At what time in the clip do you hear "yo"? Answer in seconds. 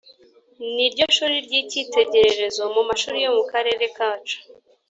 3.25-3.31